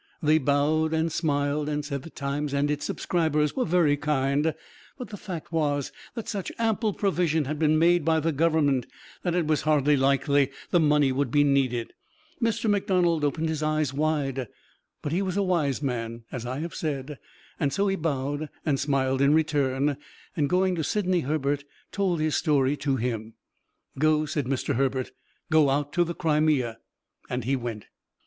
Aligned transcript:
They 0.23 0.39
bowed 0.39 0.95
and 0.95 1.11
smiled 1.11 1.69
and 1.69 1.85
said 1.85 2.01
the 2.01 2.09
Times 2.09 2.55
and 2.55 2.71
its 2.71 2.85
subscribers 2.85 3.55
were 3.55 3.65
very 3.65 3.95
kind, 3.97 4.55
but 4.97 5.09
the 5.09 5.15
fact 5.15 5.51
was 5.51 5.91
that 6.15 6.27
such 6.27 6.51
ample 6.57 6.91
provision 6.91 7.45
had 7.45 7.59
been 7.59 7.77
made 7.77 8.03
by 8.03 8.19
the 8.19 8.31
Government 8.31 8.87
that 9.21 9.35
it 9.35 9.45
was 9.45 9.61
hardly 9.61 9.95
likely 9.95 10.49
the 10.71 10.79
money 10.79 11.11
would 11.11 11.29
be 11.29 11.43
needed. 11.43 11.93
Mr. 12.41 12.67
McDonald 12.67 13.23
opened 13.23 13.47
his 13.47 13.61
eyes 13.61 13.93
wide; 13.93 14.47
but 15.03 15.11
he 15.11 15.21
was 15.21 15.37
a 15.37 15.43
wise 15.43 15.83
man, 15.83 16.23
as 16.31 16.47
I 16.47 16.61
have 16.61 16.73
said; 16.73 17.19
so 17.69 17.87
he 17.87 17.95
bowed 17.95 18.49
and 18.65 18.79
smiled 18.79 19.21
in 19.21 19.35
return, 19.35 19.97
and 20.35 20.49
going 20.49 20.73
to 20.77 20.83
Sidney 20.83 21.19
Herbert, 21.19 21.63
told 21.91 22.19
his 22.19 22.35
story 22.35 22.75
to 22.77 22.95
him. 22.95 23.35
"Go!" 23.99 24.25
said 24.25 24.45
Mr. 24.47 24.73
Herbert; 24.77 25.11
"Go 25.51 25.69
out 25.69 25.93
to 25.93 26.03
the 26.03 26.15
Crimea!" 26.15 26.79
and 27.29 27.43
he 27.43 27.55
went. 27.55 27.85